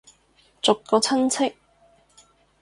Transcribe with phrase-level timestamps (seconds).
[0.63, 1.53] 逐個親戚